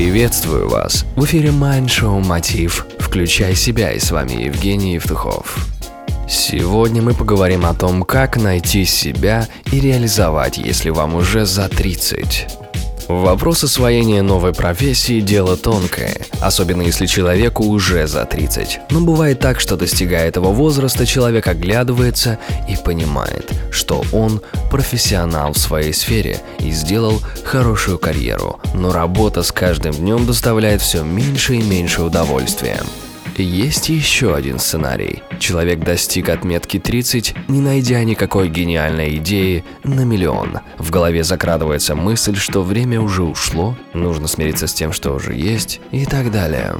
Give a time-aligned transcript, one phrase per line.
[0.00, 1.04] Приветствую вас!
[1.14, 2.86] В эфире Mind Show Мотив.
[2.98, 5.58] Включай себя и с вами Евгений Евтухов.
[6.26, 12.46] Сегодня мы поговорим о том, как найти себя и реализовать, если вам уже за 30.
[13.10, 18.82] Вопрос освоения новой профессии– дело тонкое, особенно если человеку уже за 30.
[18.90, 22.38] Но бывает так, что достигая этого возраста, человек оглядывается
[22.68, 29.50] и понимает, что он профессионал в своей сфере и сделал хорошую карьеру, но работа с
[29.50, 32.80] каждым днем доставляет все меньше и меньше удовольствия.
[33.42, 35.22] Есть еще один сценарий.
[35.38, 40.58] Человек достиг отметки 30, не найдя никакой гениальной идеи на миллион.
[40.78, 45.80] В голове закрадывается мысль, что время уже ушло, нужно смириться с тем, что уже есть
[45.90, 46.74] и так далее.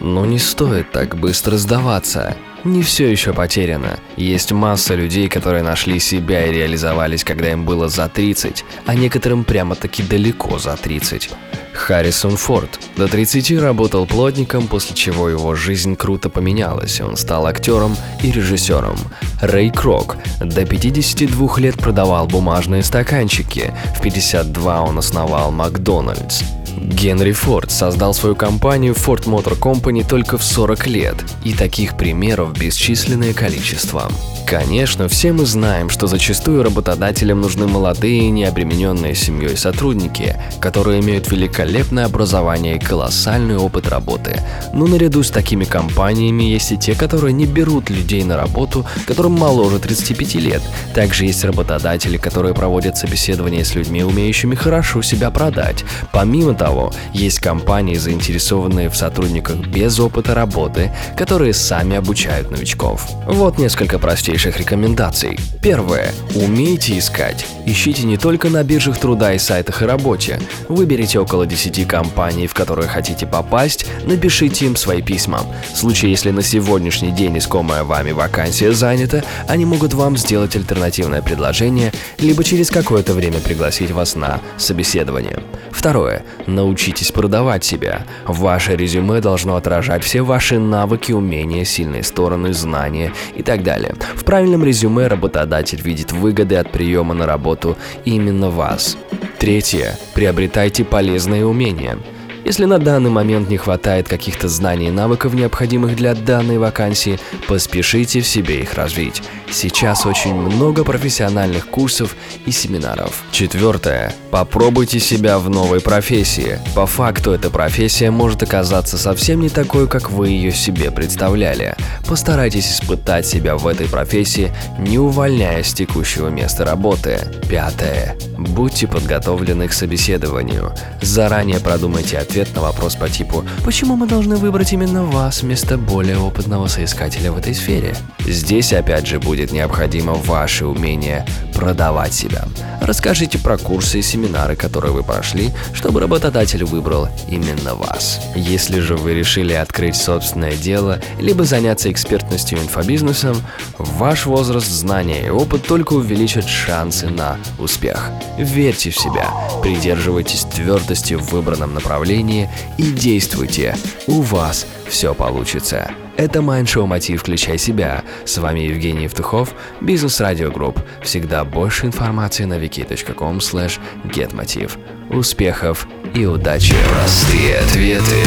[0.00, 2.36] Но не стоит так быстро сдаваться.
[2.64, 3.98] Не все еще потеряно.
[4.16, 9.44] Есть масса людей, которые нашли себя и реализовались, когда им было за 30, а некоторым
[9.44, 11.30] прямо-таки далеко за 30.
[11.72, 17.96] Харрисон Форд до 30 работал плотником, после чего его жизнь круто поменялась, он стал актером
[18.22, 18.96] и режиссером.
[19.40, 26.42] Рэй Крок до 52 лет продавал бумажные стаканчики, в 52 он основал Макдональдс.
[26.76, 32.58] Генри Форд создал свою компанию Ford Motor Company только в 40 лет, и таких примеров
[32.58, 34.10] бесчисленное количество.
[34.46, 42.04] Конечно, все мы знаем, что зачастую работодателям нужны молодые, необремененные семьей сотрудники, которые имеют великолепное
[42.04, 44.42] образование и колоссальный опыт работы.
[44.74, 49.32] Но наряду с такими компаниями есть и те, которые не берут людей на работу, которым
[49.32, 50.62] моложе 35 лет.
[50.94, 55.84] Также есть работодатели, которые проводят собеседования с людьми, умеющими хорошо себя продать.
[56.12, 63.08] Помимо того, есть компании, заинтересованные в сотрудниках без опыта работы, которые сами обучают новичков.
[63.26, 65.40] Вот несколько простейших рекомендаций.
[65.60, 66.12] Первое.
[66.36, 67.44] Умейте искать.
[67.66, 70.38] Ищите не только на биржах труда и сайтах и работе.
[70.68, 75.40] Выберите около 10 компаний, в которые хотите попасть, напишите им свои письма.
[75.74, 81.22] В случае, если на сегодняшний день искомая вами вакансия занята, они могут вам сделать альтернативное
[81.22, 85.38] предложение, либо через какое-то время пригласить вас на собеседование.
[85.72, 86.22] Второе.
[86.52, 88.06] Научитесь продавать себя.
[88.26, 93.94] Ваше резюме должно отражать все ваши навыки, умения, сильные стороны, знания и так далее.
[94.14, 98.98] В правильном резюме работодатель видит выгоды от приема на работу именно вас.
[99.38, 99.98] Третье.
[100.14, 101.98] Приобретайте полезные умения.
[102.44, 108.20] Если на данный момент не хватает каких-то знаний и навыков, необходимых для данной вакансии, поспешите
[108.20, 109.22] в себе их развить.
[109.50, 113.22] Сейчас очень много профессиональных курсов и семинаров.
[113.30, 114.12] Четвертое.
[114.30, 116.58] Попробуйте себя в новой профессии.
[116.74, 121.76] По факту эта профессия может оказаться совсем не такой, как вы ее себе представляли.
[122.08, 127.20] Постарайтесь испытать себя в этой профессии, не увольняясь с текущего места работы.
[127.48, 128.16] Пятое.
[128.36, 130.72] Будьте подготовлены к собеседованию.
[131.00, 136.18] Заранее продумайте ответ на вопрос по типу «Почему мы должны выбрать именно вас вместо более
[136.18, 137.94] опытного соискателя в этой сфере?»
[138.26, 142.46] Здесь опять же будет необходимо ваше умение продавать себя.
[142.82, 148.20] Расскажите про курсы и семинары, которые вы прошли, чтобы работодатель выбрал именно вас.
[148.34, 153.36] Если же вы решили открыть собственное дело, либо заняться экспертностью инфобизнесом,
[153.78, 158.10] ваш возраст, знания и опыт только увеличат шансы на успех.
[158.36, 159.32] Верьте в себя,
[159.62, 163.76] придерживайтесь твердости в выбранном направлении и действуйте.
[164.08, 165.90] У вас все получится.
[166.18, 168.04] Это Майндшоу Мотив «Включай себя».
[168.26, 170.78] С вами Евгений Евтухов, Бизнес Радио Групп.
[171.00, 174.78] Всегда больше информации на vk.com slash getmotiv.
[175.08, 176.74] Успехов и удачи!
[176.90, 178.22] Простые ответы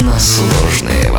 [0.00, 1.12] на сложные